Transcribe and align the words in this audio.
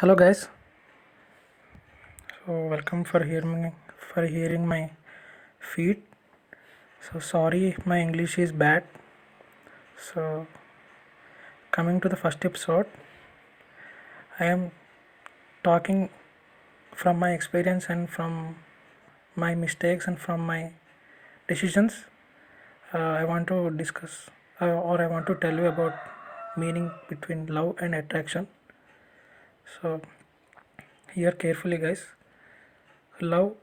hello 0.00 0.14
guys. 0.14 0.46
So 2.32 2.56
welcome 2.72 3.00
for 3.02 3.20
hearing 3.28 3.72
for 4.10 4.24
hearing 4.24 4.64
my 4.64 4.90
feed. 5.70 6.02
So 7.06 7.18
sorry 7.28 7.62
if 7.70 7.80
my 7.84 7.96
english 8.00 8.36
is 8.44 8.52
bad. 8.52 8.84
So 10.08 10.46
coming 11.76 11.98
to 12.04 12.12
the 12.12 12.18
first 12.20 12.46
episode 12.50 12.92
i 14.38 14.44
am 14.50 14.62
talking 15.64 16.04
from 17.02 17.18
my 17.24 17.30
experience 17.38 17.88
and 17.94 18.08
from 18.18 18.36
my 19.46 19.50
mistakes 19.64 20.06
and 20.06 20.20
from 20.26 20.46
my 20.52 20.60
decisions. 21.48 21.96
Uh, 22.94 23.10
i 23.22 23.24
want 23.32 23.48
to 23.48 23.58
discuss 23.82 24.14
uh, 24.60 24.70
or 24.92 25.02
i 25.06 25.10
want 25.16 25.26
to 25.32 25.36
tell 25.46 25.60
you 25.64 25.66
about 25.72 26.56
meaning 26.66 26.88
between 27.08 27.44
love 27.58 27.74
and 27.80 28.00
attraction 28.02 28.48
so 29.74 30.00
hear 31.14 31.32
carefully 31.32 31.78
guys. 31.78 32.06
Love 33.20 33.54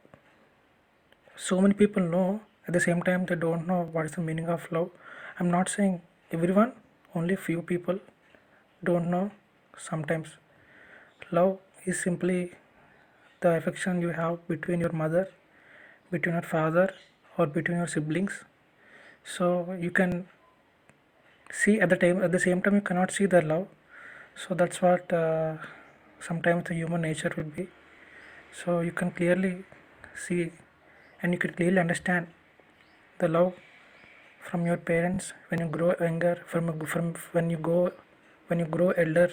so 1.36 1.62
many 1.62 1.74
people 1.74 2.04
know 2.04 2.42
at 2.68 2.74
the 2.74 2.80
same 2.80 3.02
time 3.04 3.26
they 3.26 3.36
don't 3.36 3.68
know 3.68 3.82
what 3.92 4.06
is 4.06 4.12
the 4.14 4.22
meaning 4.22 4.48
of 4.48 4.72
love. 4.72 4.90
I'm 5.40 5.52
not 5.52 5.70
saying 5.70 6.02
everyone 6.32 6.74
only 7.14 7.36
few 7.36 7.62
people 7.62 8.00
don't 8.84 9.10
know 9.10 9.32
sometimes. 9.78 10.30
Love 11.32 11.58
is 11.86 12.00
simply 12.02 12.54
the 13.42 13.56
affection 13.58 14.02
you 14.02 14.10
have 14.10 14.48
between 14.48 14.80
your 14.80 14.92
mother 14.94 15.28
between 16.12 16.36
your 16.36 16.44
father 16.44 16.94
or 17.38 17.48
between 17.48 17.78
your 17.78 17.88
siblings. 17.88 18.44
So 19.24 19.76
you 19.80 19.92
can 19.92 20.28
see 21.52 21.80
at 21.80 21.90
the 21.90 21.98
time 21.98 22.24
at 22.24 22.32
the 22.32 22.40
same 22.40 22.62
time 22.62 22.76
you 22.76 22.82
cannot 22.82 23.12
see 23.12 23.26
their 23.26 23.42
love. 23.42 23.68
So 24.36 24.56
that's 24.56 24.82
what 24.82 25.12
uh, 25.14 25.58
sometimes 26.28 26.66
the 26.66 26.74
human 26.74 27.02
nature 27.02 27.32
will 27.38 27.52
be. 27.58 27.68
So 28.64 28.80
you 28.80 28.92
can 28.92 29.12
clearly 29.12 29.64
see 30.16 30.52
and 31.22 31.34
you 31.34 31.40
can 31.40 31.54
clearly 31.54 31.80
understand 31.80 32.28
the 33.20 33.28
love 33.28 33.54
from 34.42 34.66
your 34.66 34.78
parents 34.78 35.34
when 35.50 35.60
you 35.60 35.68
grow 35.68 35.94
younger 36.00 36.36
from 36.48 36.80
from 36.94 37.14
when 37.32 37.50
you 37.50 37.58
go 37.58 37.92
when 38.48 38.60
you 38.60 38.66
grow 38.66 38.92
elder. 38.92 39.30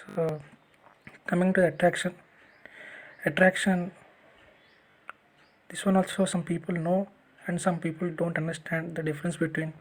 So 0.00 0.40
coming 1.26 1.52
to 1.54 1.66
attraction 1.66 2.14
attraction 3.24 3.90
this 5.68 5.84
one 5.86 5.96
also 5.96 6.24
some 6.24 6.42
people 6.42 6.74
know 6.74 7.08
and 7.46 7.60
some 7.60 7.78
people 7.78 8.10
don't 8.10 8.36
understand 8.36 8.96
the 8.96 9.02
difference 9.02 9.36
between 9.36 9.72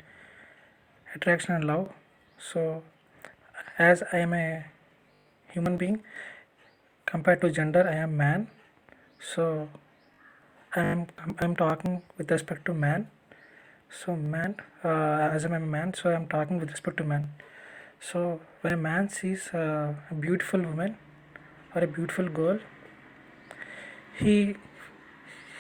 attraction 1.16 1.56
and 1.56 1.66
love. 1.66 1.90
So 2.38 2.84
as 3.78 4.04
i 4.14 4.18
am 4.20 4.34
a 4.34 4.66
human 5.54 5.78
being 5.78 6.02
compared 7.06 7.42
to 7.42 7.50
gender 7.50 7.88
i 7.92 7.96
am 7.96 8.16
man. 8.18 8.48
So 9.34 9.70
i 10.76 10.82
am 10.82 11.08
i'm 11.40 11.56
talking 11.56 12.02
with 12.18 12.32
respect 12.32 12.66
to 12.66 12.74
man. 12.74 13.08
So 14.00 14.16
man 14.16 14.56
uh, 14.84 15.30
as 15.36 15.46
i'm 15.46 15.54
a 15.54 15.60
man 15.60 15.94
so 15.94 16.12
i'm 16.12 16.28
talking 16.28 16.60
with 16.60 16.72
respect 16.72 16.98
to 16.98 17.04
man. 17.04 17.30
So 18.00 18.40
when 18.62 18.74
a 18.74 18.78
man 18.78 19.10
sees 19.10 19.48
a 19.54 19.96
beautiful 20.20 20.62
woman 20.62 20.98
or 21.76 21.84
a 21.84 21.88
beautiful 21.88 22.30
girl 22.30 22.60
he 24.20 24.56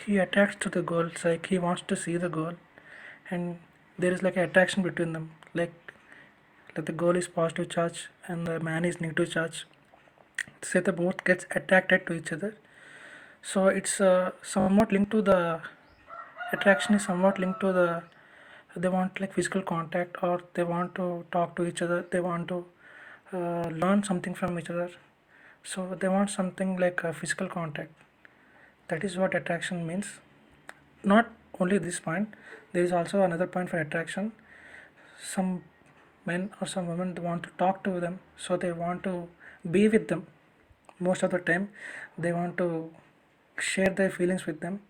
he 0.05 0.17
attracts 0.17 0.57
to 0.59 0.69
the 0.69 0.81
girl 0.81 1.09
like 1.23 1.47
he 1.47 1.57
wants 1.65 1.83
to 1.87 1.95
see 1.95 2.15
the 2.17 2.29
girl 2.29 2.53
and 3.29 3.59
there 3.97 4.11
is 4.11 4.23
like 4.23 4.37
an 4.37 4.43
attraction 4.43 4.83
between 4.83 5.13
them 5.13 5.31
like 5.53 5.93
like 6.75 6.85
the 6.85 6.91
girl 7.03 7.15
is 7.15 7.27
positive 7.27 7.69
charge 7.69 8.07
and 8.27 8.47
the 8.47 8.59
man 8.59 8.85
is 8.85 8.99
negative 9.01 9.31
charge 9.31 9.65
say 10.61 10.79
they 10.79 10.91
both 10.91 11.23
gets 11.23 11.45
attracted 11.52 12.05
to 12.07 12.13
each 12.13 12.31
other. 12.31 12.55
So 13.41 13.67
it's 13.67 14.02
uh, 14.02 14.31
somewhat 14.41 14.91
linked 14.91 15.11
to 15.11 15.21
the 15.21 15.61
attraction 16.51 16.95
is 16.95 17.06
somewhat 17.06 17.39
linked 17.39 17.59
to 17.61 17.72
the 17.73 18.03
they 18.75 18.89
want 18.89 19.19
like 19.19 19.34
physical 19.34 19.61
contact 19.61 20.17
or 20.22 20.41
they 20.53 20.63
want 20.63 20.94
to 20.95 21.25
talk 21.31 21.56
to 21.56 21.66
each 21.66 21.81
other. 21.81 22.06
They 22.11 22.19
want 22.19 22.47
to 22.50 22.66
uh, 23.34 23.69
learn 23.69 24.03
something 24.03 24.35
from 24.35 24.59
each 24.59 24.69
other. 24.69 24.91
So 25.63 25.97
they 26.00 26.07
want 26.07 26.29
something 26.29 26.78
like 26.78 27.03
a 27.03 27.13
physical 27.13 27.47
contact. 27.47 27.91
That 28.88 29.03
is 29.03 29.17
what 29.17 29.35
attraction 29.35 29.85
means. 29.88 30.07
Not 31.03 31.31
only 31.59 31.78
this 31.78 32.00
point 32.00 32.34
there 32.72 32.84
is 32.84 32.91
also 32.91 33.22
another 33.23 33.47
point 33.47 33.69
for 33.69 33.79
attraction. 33.79 34.31
Some 35.22 35.63
men 36.25 36.51
or 36.61 36.67
some 36.67 36.88
women 36.88 37.16
want 37.28 37.44
to 37.44 37.50
talk 37.57 37.84
to 37.84 38.00
them 38.00 38.19
so 38.38 38.57
they 38.57 38.72
want 38.72 39.03
to 39.03 39.28
be 39.69 39.88
with 39.88 40.07
them 40.07 40.28
most 40.99 41.23
of 41.23 41.31
the 41.31 41.39
time 41.39 41.69
they 42.17 42.33
want 42.33 42.57
to 42.57 42.89
share 43.59 43.89
their 43.89 44.09
feelings 44.09 44.45
with 44.45 44.59
them. 44.61 44.81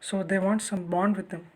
So 0.00 0.22
they 0.22 0.38
want 0.38 0.62
some 0.62 0.84
bond 0.86 1.16
with 1.16 1.30
them 1.30 1.46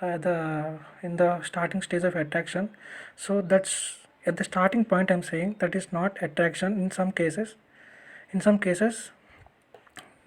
uh, 0.00 0.18
the 0.18 0.78
in 1.02 1.16
the 1.16 1.42
starting 1.42 1.82
stage 1.82 2.04
of 2.04 2.16
attraction. 2.16 2.70
So 3.16 3.40
that's 3.40 3.98
at 4.26 4.36
the 4.36 4.44
starting 4.44 4.84
point 4.84 5.10
i'm 5.10 5.22
saying 5.22 5.56
that 5.60 5.74
is 5.74 5.86
not 5.92 6.18
attraction 6.22 6.80
in 6.82 6.90
some 6.90 7.12
cases. 7.12 7.54
In 8.32 8.40
some 8.40 8.58
cases 8.58 9.10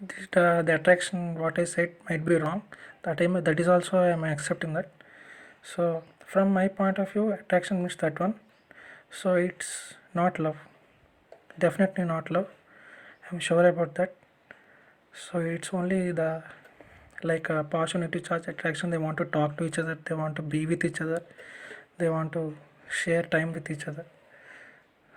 this, 0.01 0.27
uh, 0.35 0.61
the 0.63 0.75
attraction 0.75 1.35
what 1.39 1.59
i 1.59 1.65
said 1.65 1.93
might 2.09 2.25
be 2.25 2.35
wrong. 2.35 2.63
That 3.03 3.21
i 3.21 3.27
that 3.27 3.59
is 3.59 3.67
also 3.67 3.97
i 3.99 4.09
am 4.09 4.23
accepting 4.23 4.73
that. 4.73 4.91
So 5.63 6.03
from 6.25 6.53
my 6.53 6.67
point 6.67 6.97
of 6.97 7.11
view 7.11 7.31
attraction 7.31 7.79
means 7.79 7.95
that 7.97 8.19
one. 8.19 8.35
So 9.11 9.35
it's 9.35 9.93
not 10.13 10.39
love 10.39 10.70
definitely 11.61 12.05
not 12.05 12.31
love. 12.31 12.47
I'm 13.29 13.39
sure 13.39 13.67
about 13.67 13.95
that. 13.95 14.15
So 15.13 15.39
it's 15.39 15.73
only 15.73 16.11
the 16.11 16.43
like 17.23 17.49
uh, 17.49 17.55
a 17.55 17.63
passionate 17.63 18.17
charge 18.25 18.47
attraction. 18.47 18.89
They 18.89 18.97
want 18.97 19.17
to 19.17 19.25
talk 19.25 19.57
to 19.57 19.65
each 19.65 19.77
other. 19.77 19.97
They 20.05 20.15
want 20.15 20.35
to 20.37 20.41
be 20.41 20.65
with 20.65 20.83
each 20.83 21.01
other. 21.01 21.23
They 21.97 22.09
want 22.09 22.33
to 22.33 22.57
share 22.89 23.23
time 23.23 23.53
with 23.53 23.69
each 23.69 23.87
other. 23.87 24.05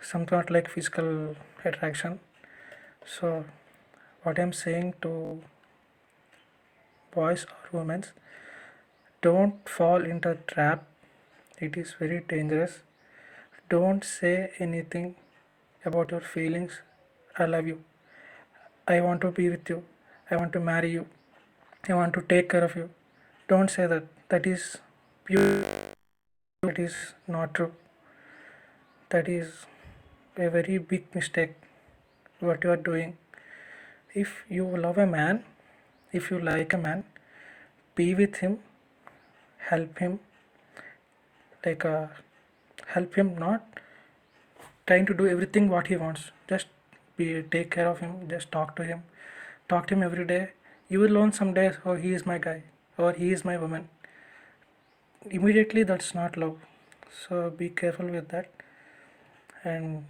Something 0.03 0.45
like 0.51 0.69
physical 0.69 1.37
attraction. 1.65 2.21
So 3.07 3.45
what 4.23 4.39
i'm 4.39 4.53
saying 4.59 4.95
to 5.03 5.11
boys 7.15 7.45
or 7.51 7.79
women 7.79 8.05
don't 9.23 9.69
fall 9.69 10.05
into 10.13 10.37
trap. 10.47 10.87
It 11.59 11.77
is 11.77 11.95
very 11.99 12.21
dangerous. 12.29 12.81
Don't 13.69 14.05
say 14.05 14.53
anything 14.59 15.15
about 15.85 16.11
your 16.11 16.21
feelings. 16.21 16.81
I 17.39 17.47
love 17.47 17.67
you. 17.67 17.81
I 18.87 19.01
want 19.01 19.21
to 19.23 19.31
be 19.31 19.49
with 19.49 19.69
you. 19.69 19.83
I 20.31 20.37
want 20.37 20.53
to 20.55 20.61
marry 20.61 20.91
you. 20.91 21.07
I 21.89 21.95
want 21.95 22.15
to 22.15 22.23
take 22.23 22.51
care 22.51 22.65
of 22.65 22.77
you. 22.77 22.91
Don't 23.49 23.71
say 23.71 23.87
that. 23.87 24.07
That 24.29 24.47
is 24.47 24.79
pure. 25.25 25.65
That 26.63 26.79
is 26.79 26.95
not 27.29 27.55
true. 27.55 27.73
That 29.11 29.29
is 29.29 29.67
a 30.37 30.49
very 30.49 30.79
big 30.79 31.15
mistake 31.15 31.55
what 32.41 32.65
you 32.65 32.71
are 32.71 32.77
doing. 32.77 33.17
If 34.13 34.45
you 34.49 34.65
love 34.77 34.99
a 34.99 35.07
man 35.07 35.45
if 36.19 36.31
you 36.31 36.39
like 36.39 36.73
a 36.73 36.79
man 36.79 37.03
be 37.97 38.15
with 38.15 38.37
him. 38.37 38.59
Help 39.71 39.99
him. 39.99 40.21
Like 41.65 41.85
uh, 41.85 42.07
help 42.87 43.15
him 43.15 43.37
not 43.37 43.81
trying 44.87 45.07
to 45.07 45.15
do 45.15 45.27
everything 45.27 45.69
what 45.69 45.87
he 45.87 45.97
wants. 45.97 46.31
Just 46.49 46.67
be 47.17 47.43
take 47.43 47.71
care 47.71 47.89
of 47.89 48.01
him. 48.01 48.29
Just 48.29 48.53
talk 48.53 48.77
to 48.77 48.85
him. 48.85 49.03
Talk 49.69 49.87
to 49.89 49.95
him 49.95 50.03
every 50.03 50.27
day. 50.27 50.51
You 50.89 51.01
will 51.01 51.11
learn 51.11 51.33
some 51.33 51.55
days 51.55 51.77
oh 51.87 51.95
he 51.95 52.13
is 52.13 52.27
my 52.27 52.39
guy 52.39 52.63
or 52.99 53.13
he 53.13 53.33
is 53.33 53.45
my 53.45 53.57
woman. 53.57 53.89
Immediately 55.31 55.85
that's 55.85 56.15
not 56.15 56.37
love. 56.37 56.59
So 57.27 57.51
be 57.51 57.71
careful 57.71 58.07
with 58.07 58.29
that. 58.29 58.51
And 59.65 60.05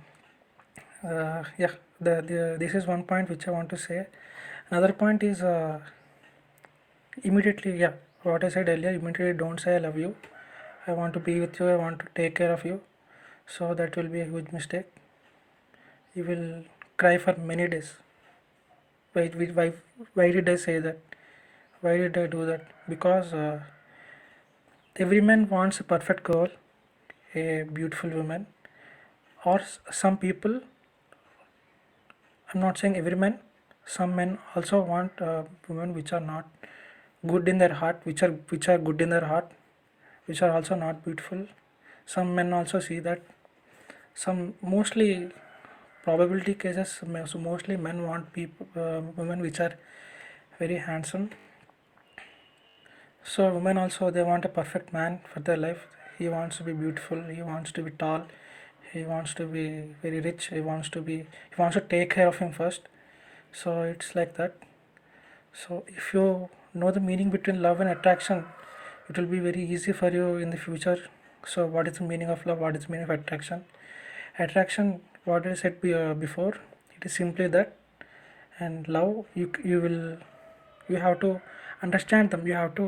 uh, 1.05 1.45
yeah 1.59 1.75
the, 2.01 2.15
the 2.31 2.57
this 2.59 2.75
is 2.75 2.87
one 2.87 3.05
point 3.05 3.29
which 3.31 3.47
i 3.47 3.51
want 3.51 3.69
to 3.71 3.77
say. 3.77 4.07
Another 4.71 4.93
point 4.93 5.23
is 5.23 5.43
uh, 5.43 5.79
immediately 7.29 7.73
yeah 7.79 7.93
what 8.23 8.45
i 8.45 8.49
said 8.55 8.69
earlier 8.69 8.93
immediately 8.99 9.35
don't 9.43 9.61
say 9.61 9.77
i 9.77 9.79
love 9.79 9.99
you. 9.99 10.15
I 10.87 10.93
want 10.93 11.15
to 11.15 11.21
be 11.21 11.39
with 11.41 11.59
you. 11.61 11.69
I 11.69 11.77
want 11.77 12.01
to 12.01 12.07
take 12.15 12.35
care 12.35 12.53
of 12.53 12.65
you 12.65 12.81
so 13.47 13.75
that 13.75 13.97
will 13.97 14.09
be 14.09 14.21
a 14.21 14.25
huge 14.25 14.53
mistake. 14.53 14.87
You 16.15 16.25
will 16.25 16.65
cry 16.97 17.19
for 17.19 17.37
many 17.37 17.69
days. 17.69 17.95
Why 19.13 19.29
why 19.29 19.73
why, 20.15 20.31
did 20.33 20.49
i 20.49 20.57
say 20.57 20.79
that? 20.81 20.99
Why 21.81 21.97
did 21.99 22.19
i 22.19 22.27
do 22.27 22.47
that? 22.47 22.67
Because 22.89 23.33
uh, 23.33 23.61
every 24.97 25.21
man 25.21 25.49
wants 25.49 25.81
a 25.81 25.85
perfect 25.85 26.25
girl 26.25 26.49
a 27.35 27.65
beautiful 27.79 28.11
woman 28.11 28.47
or 29.45 29.61
some 29.91 30.17
people 30.17 30.61
i'm 32.53 32.61
not 32.61 32.79
saying 32.79 32.97
every 32.97 33.17
man 33.17 33.39
some 33.87 34.15
men 34.17 34.39
also 34.55 34.81
want 34.81 35.21
uh, 35.21 35.43
women 35.69 35.93
which 35.95 36.13
are 36.13 36.21
not 36.21 36.47
good 37.27 37.49
in 37.49 37.59
their 37.59 37.75
heart 37.75 38.01
which 38.05 38.23
are 38.23 38.31
which 38.55 38.69
are 38.69 38.79
good 38.79 39.01
in 39.01 39.11
their 39.11 39.27
heart 39.33 39.51
which 40.27 40.43
are 40.43 40.51
also 40.53 40.75
not 40.75 41.05
beautiful. 41.05 41.47
Some 42.07 42.35
men 42.35 42.53
also 42.53 42.81
see 42.81 42.99
that 43.01 43.23
some 44.15 44.55
mostly 44.63 45.31
probability 46.05 46.55
cases 46.55 47.01
so 47.01 47.39
mostly 47.39 47.77
men 47.77 48.03
want 48.07 48.33
people 48.33 48.67
uh, 48.77 49.01
women 49.17 49.41
which 49.41 49.59
are 49.59 49.75
very 50.59 50.77
handsome. 50.77 51.31
So 53.25 53.53
women 53.53 53.79
also 53.79 54.11
they 54.11 54.23
want 54.23 54.45
a 54.45 54.49
perfect 54.49 54.93
man 54.93 55.21
for 55.33 55.41
their 55.41 55.57
life. 55.57 55.87
He 56.19 56.29
wants 56.29 56.59
to 56.59 56.63
be 56.63 56.73
beautiful 56.73 57.23
he 57.25 57.43
wants 57.43 57.73
to 57.73 57.83
be 57.83 57.91
tall 57.91 58.27
he 58.93 59.03
wants 59.03 59.35
to 59.35 59.47
be 59.47 59.65
very 60.03 60.21
rich 60.21 60.47
he 60.49 60.61
wants 60.61 60.89
to 60.91 61.01
be 61.01 61.17
he 61.17 61.57
wants 61.59 61.75
to 61.75 61.81
take 61.81 62.11
care 62.11 62.29
of 62.29 62.39
him 62.39 62.53
first. 62.53 62.83
So 63.53 63.83
it's 63.83 64.15
like 64.15 64.37
that. 64.37 64.57
So 65.53 65.85
if 65.89 66.15
you 66.15 66.51
know 66.73 66.91
the 66.93 67.01
meaning 67.01 67.31
between 67.31 67.63
love 67.63 67.81
and 67.81 67.91
attraction 67.91 68.45
it 69.09 69.19
will 69.19 69.27
be 69.27 69.41
very 69.41 69.65
easy 69.65 69.93
for 69.93 70.11
you 70.11 70.37
in 70.37 70.51
the 70.51 70.57
future. 70.57 70.99
So 71.47 71.67
what 71.67 71.89
is 71.89 71.99
the 71.99 72.05
meaning 72.05 72.29
of 72.29 72.47
love? 72.47 72.59
What 72.59 72.77
is 72.77 72.87
the 72.87 72.93
meaning 72.93 73.05
of 73.05 73.11
attraction 73.11 73.65
attraction 74.39 75.01
what 75.25 75.47
i 75.47 75.55
said 75.55 75.75
uh, 75.85 76.15
before 76.15 76.55
it 76.97 77.05
is 77.09 77.13
simply 77.13 77.47
that 77.47 77.77
and 78.59 78.89
love 78.89 79.15
you 79.35 79.51
you 79.65 79.81
will 79.81 80.01
you 80.89 80.97
have 80.97 81.19
to 81.21 81.31
understand 81.83 82.31
them 82.31 82.47
you 82.47 82.55
have 82.55 82.75
to 82.75 82.87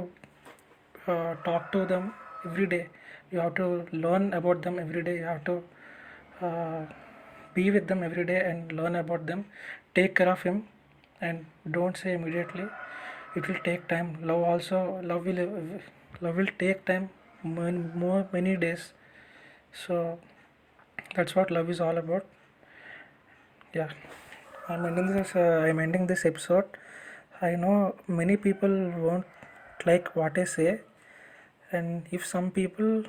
uh, 1.06 1.34
talk 1.44 1.70
to 1.72 1.86
them 1.86 2.12
every 2.44 2.66
day 2.66 2.88
you 3.30 3.38
have 3.38 3.54
to 3.54 3.86
learn 3.92 4.32
about 4.34 4.62
them 4.62 4.78
every 4.78 5.02
day 5.02 5.16
you 5.16 5.24
have 5.24 5.44
to 5.44 5.62
uh, 6.40 6.80
be 7.54 7.70
with 7.70 7.86
them 7.86 8.02
every 8.02 8.24
day 8.24 8.40
and 8.50 8.72
learn 8.72 8.96
about 8.96 9.26
them 9.26 9.44
take 9.94 10.14
care 10.16 10.28
of 10.28 10.42
him 10.42 10.64
and 11.20 11.46
don't 11.78 11.96
say 11.96 12.12
immediately 12.12 12.66
it 13.36 13.48
will 13.48 13.62
take 13.64 13.88
time 13.88 14.16
love 14.30 14.42
also 14.52 15.00
love 15.10 15.24
will 15.26 15.42
love 16.20 16.36
will 16.36 16.54
take 16.58 16.84
time 16.84 17.08
more 18.04 18.26
many 18.32 18.56
days 18.56 18.92
so 19.86 20.18
that's 21.16 21.34
what 21.34 21.50
love 21.50 21.70
is 21.70 21.80
all 21.80 21.98
about. 21.98 22.26
Yeah. 23.74 23.88
I'm 24.68 24.84
ending 24.84 25.14
this 25.14 25.34
uh, 25.36 25.64
i'm 25.68 25.78
ending 25.78 26.06
this 26.06 26.24
episode. 26.24 26.64
I 27.40 27.50
know 27.54 27.94
many 28.08 28.36
people 28.36 28.74
won't 29.04 29.26
like 29.86 30.14
what 30.16 30.38
i 30.42 30.44
say 30.44 30.80
and 31.70 32.08
if 32.10 32.26
some 32.26 32.50
people 32.50 33.04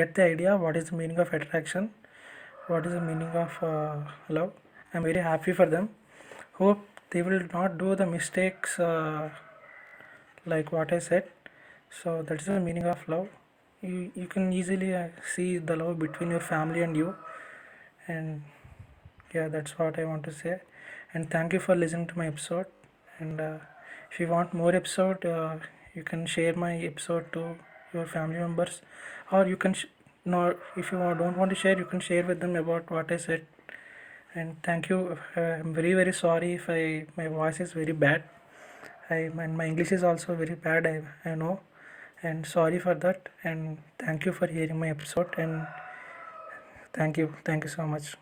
get 0.00 0.14
the 0.14 0.22
idea 0.22 0.56
what 0.56 0.76
is 0.80 0.90
the 0.90 0.96
meaning 1.00 1.18
of 1.24 1.32
attraction 1.38 1.90
what 2.68 2.86
is 2.86 2.92
the 2.92 3.00
meaning 3.00 3.34
of 3.44 3.58
uh, 3.70 3.96
love 4.28 4.52
i'm 4.94 5.02
very 5.02 5.20
happy 5.30 5.52
for 5.52 5.66
them. 5.66 5.90
Hope 6.54 6.86
they 7.10 7.22
will 7.22 7.42
not 7.52 7.78
do 7.78 7.94
the 7.94 8.06
mistakes 8.06 8.78
uh, 8.80 9.28
like 10.46 10.72
what 10.72 10.92
i 10.92 10.98
said. 10.98 11.24
So 12.02 12.22
that 12.22 12.40
is 12.40 12.46
the 12.46 12.60
meaning 12.60 12.86
of 12.86 13.08
love 13.08 13.28
you 13.82 14.10
you 14.14 14.26
can 14.26 14.52
easily 14.52 14.94
uh, 14.94 15.08
see 15.34 15.58
the 15.58 15.76
love 15.76 15.98
between 15.98 16.30
your 16.30 16.40
family 16.40 16.82
and 16.82 16.96
you. 16.96 17.14
And 18.08 18.42
yeah 19.34 19.48
that's 19.48 19.78
what 19.78 19.98
i 19.98 20.04
want 20.04 20.24
to 20.24 20.32
say. 20.32 20.60
And 21.14 21.30
thank 21.30 21.52
you 21.52 21.60
for 21.60 21.74
listening 21.76 22.06
to 22.08 22.18
my 22.18 22.26
episode. 22.28 22.66
And 23.18 23.40
uh, 23.40 23.58
if 24.10 24.20
you 24.20 24.28
want 24.28 24.54
more 24.54 24.74
episode 24.74 25.24
uh, 25.24 25.56
you 25.94 26.02
can 26.02 26.26
share 26.26 26.54
my 26.54 26.76
episode 26.78 27.32
to 27.32 27.56
your 27.92 28.06
family 28.06 28.38
members. 28.38 28.82
Or 29.32 29.46
you 29.46 29.56
can 29.56 29.74
sh- 29.74 29.86
no 30.24 30.56
if 30.76 30.92
you 30.92 30.98
don't 30.98 31.36
want 31.36 31.50
to 31.50 31.56
share 31.56 31.78
you 31.78 31.84
can 31.84 32.00
share 32.00 32.24
with 32.24 32.40
them 32.40 32.56
about 32.56 32.90
what 32.90 33.12
i 33.12 33.16
said. 33.16 33.46
And 34.34 34.56
thank 34.62 34.88
you. 34.90 35.18
Uh, 35.36 35.40
i'm 35.40 35.74
very 35.74 35.94
very 35.94 36.12
sorry 36.12 36.54
if 36.54 36.68
i 36.70 37.06
my 37.16 37.28
voice 37.28 37.60
is 37.60 37.72
very 37.72 37.92
bad. 37.92 38.24
I 39.10 39.16
and 39.44 39.56
my 39.56 39.66
english 39.66 39.92
is 39.92 40.02
also 40.02 40.34
very 40.34 40.54
bad 40.54 40.86
i, 40.92 40.94
I 41.30 41.34
know 41.42 41.60
and 42.26 42.46
sorry 42.46 42.78
for 42.78 42.94
that 43.06 43.28
and 43.44 43.78
thank 43.98 44.24
you 44.26 44.32
for 44.32 44.46
hearing 44.46 44.78
my 44.78 44.88
episode 44.88 45.38
and 45.38 45.66
thank 46.92 47.18
you 47.18 47.34
thank 47.44 47.64
you 47.64 47.70
so 47.70 47.86
much 47.86 48.16